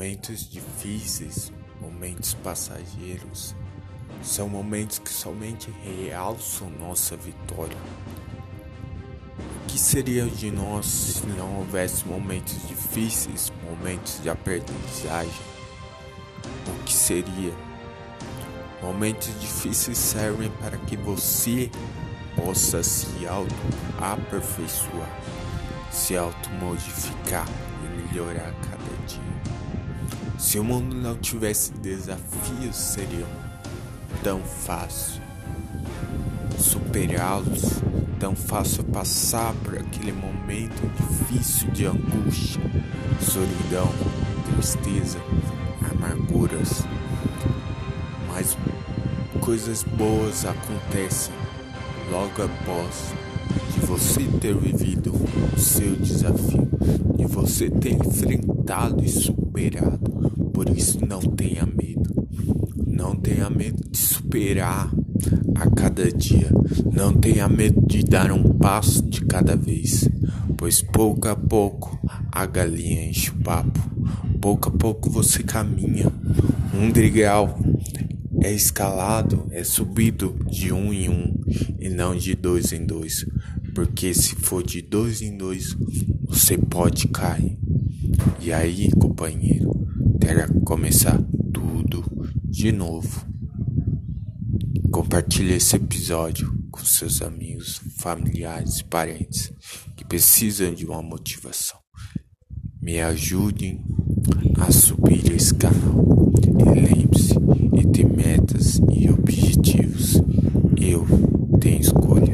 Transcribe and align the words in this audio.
Momentos 0.00 0.48
difíceis, 0.48 1.52
momentos 1.78 2.32
passageiros, 2.32 3.54
são 4.22 4.48
momentos 4.48 4.98
que 4.98 5.10
somente 5.10 5.70
realçam 6.08 6.70
nossa 6.70 7.14
vitória. 7.18 7.76
O 9.38 9.66
que 9.68 9.78
seria 9.78 10.24
de 10.24 10.50
nós 10.50 10.86
se 10.86 11.26
não 11.26 11.58
houvesse 11.58 12.08
momentos 12.08 12.66
difíceis, 12.66 13.52
momentos 13.62 14.22
de 14.22 14.30
aprendizagem? 14.30 15.42
O 16.66 16.84
que 16.84 16.94
seria? 16.94 17.52
Momentos 18.80 19.38
difíceis 19.38 19.98
servem 19.98 20.50
para 20.62 20.78
que 20.78 20.96
você 20.96 21.70
possa 22.34 22.82
se 22.82 23.26
auto-aperfeiçoar, 23.26 25.20
se 25.92 26.16
auto-modificar 26.16 27.46
e 27.84 28.08
melhorar 28.08 28.54
cada 28.62 29.06
dia. 29.06 29.60
Se 30.40 30.58
o 30.58 30.64
mundo 30.64 30.96
não 30.96 31.16
tivesse 31.16 31.70
desafios, 31.74 32.74
seria 32.74 33.26
tão 34.24 34.40
fácil 34.40 35.20
superá-los, 36.58 37.82
tão 38.18 38.34
fácil 38.34 38.82
passar 38.84 39.54
por 39.62 39.76
aquele 39.76 40.12
momento 40.12 40.80
difícil 40.96 41.70
de 41.72 41.84
angústia, 41.84 42.62
solidão, 43.20 43.92
tristeza, 44.50 45.18
amarguras. 45.92 46.84
Mas 48.26 48.56
coisas 49.42 49.82
boas 49.82 50.46
acontecem 50.46 51.34
logo 52.10 52.42
após 52.42 53.12
de 53.74 53.80
você 53.86 54.22
ter 54.40 54.56
vivido 54.56 55.12
o 55.54 55.60
seu 55.60 55.94
desafio, 55.96 56.66
de 57.14 57.26
você 57.26 57.68
ter 57.68 57.92
enfrentado 57.92 59.04
e 59.04 59.08
superado. 59.08 60.39
Por 60.60 60.76
isso 60.76 60.98
não 61.06 61.20
tenha 61.20 61.64
medo. 61.64 62.28
Não 62.86 63.16
tenha 63.16 63.48
medo 63.48 63.82
de 63.88 63.96
superar 63.96 64.92
a 65.54 65.70
cada 65.70 66.12
dia. 66.12 66.50
Não 66.92 67.14
tenha 67.14 67.48
medo 67.48 67.80
de 67.86 68.02
dar 68.02 68.30
um 68.30 68.58
passo 68.58 69.02
de 69.08 69.24
cada 69.24 69.56
vez, 69.56 70.06
pois 70.58 70.82
pouco 70.82 71.28
a 71.28 71.34
pouco 71.34 71.98
a 72.30 72.44
galinha 72.44 73.08
enche 73.08 73.30
o 73.30 73.36
papo. 73.36 73.80
Pouco 74.38 74.68
a 74.68 74.72
pouco 74.72 75.08
você 75.08 75.42
caminha. 75.42 76.12
Um 76.74 76.90
degrau 76.90 77.58
é 78.42 78.52
escalado, 78.52 79.46
é 79.52 79.64
subido 79.64 80.36
de 80.46 80.74
um 80.74 80.92
em 80.92 81.08
um 81.08 81.40
e 81.78 81.88
não 81.88 82.14
de 82.14 82.34
dois 82.34 82.70
em 82.70 82.84
dois. 82.84 83.24
Porque 83.74 84.12
se 84.12 84.34
for 84.34 84.62
de 84.62 84.82
dois 84.82 85.22
em 85.22 85.38
dois, 85.38 85.74
você 86.28 86.58
pode 86.58 87.08
cair. 87.08 87.58
E 88.42 88.52
aí, 88.52 88.90
companheiro, 88.90 89.70
terá 90.20 90.46
que 90.46 90.60
começar 90.60 91.18
tudo 91.52 92.04
de 92.44 92.70
novo. 92.70 93.26
Compartilhe 94.92 95.54
esse 95.54 95.76
episódio 95.76 96.54
com 96.70 96.84
seus 96.84 97.22
amigos, 97.22 97.80
familiares 97.98 98.80
e 98.80 98.84
parentes 98.84 99.52
que 99.96 100.04
precisam 100.04 100.74
de 100.74 100.84
uma 100.84 101.02
motivação. 101.02 101.78
Me 102.80 103.00
ajudem 103.00 103.84
a 104.58 104.70
subir 104.70 105.32
esse 105.32 105.54
canal. 105.54 106.04
E 106.36 106.80
lembre-se, 106.80 107.34
entre 107.74 108.04
metas 108.04 108.80
e 108.92 109.08
objetivos, 109.10 110.14
eu 110.76 111.06
tenho 111.58 111.80
escolha. 111.80 112.29